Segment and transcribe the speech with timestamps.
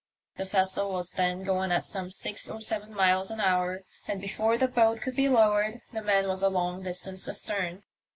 [0.37, 4.57] The vessel was then going at some six or seven miles an hour, and before
[4.57, 7.83] the boat could be lowered the man was a long distance astern.